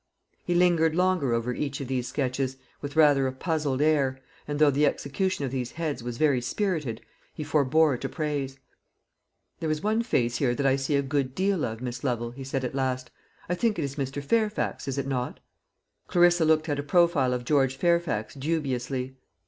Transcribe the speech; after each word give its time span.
He 0.43 0.55
lingered 0.55 0.95
longer 0.95 1.31
over 1.31 1.53
each 1.53 1.79
of 1.79 1.87
these 1.87 2.07
sketches, 2.07 2.57
with 2.81 2.95
rather 2.95 3.27
a 3.27 3.31
puzzled 3.31 3.83
air, 3.83 4.19
and 4.47 4.57
though 4.57 4.71
the 4.71 4.87
execution 4.87 5.45
of 5.45 5.51
these 5.51 5.73
heads 5.73 6.01
was 6.01 6.17
very 6.17 6.41
spirited, 6.41 7.01
he 7.35 7.43
forbore 7.43 7.99
to 7.99 8.09
praise. 8.09 8.57
"There 9.59 9.69
is 9.69 9.83
one 9.83 10.01
face 10.01 10.37
here 10.37 10.55
that 10.55 10.65
I 10.65 10.75
see 10.75 10.95
a 10.95 11.03
good 11.03 11.35
deal 11.35 11.63
of, 11.63 11.81
Miss 11.81 12.03
Lovel," 12.03 12.31
he 12.31 12.43
said 12.43 12.63
at 12.63 12.73
last. 12.73 13.11
"I 13.47 13.53
think 13.53 13.77
it 13.77 13.83
is 13.85 13.95
Mr. 13.95 14.23
Fairfax, 14.23 14.87
is 14.87 14.97
it 14.97 15.05
not?" 15.05 15.39
Clarissa 16.07 16.45
looked 16.45 16.67
at 16.67 16.79
a 16.79 16.81
profile 16.81 17.31
of 17.31 17.45
George 17.45 17.75
Fairfax 17.75 18.33
dubiously. 18.33 19.17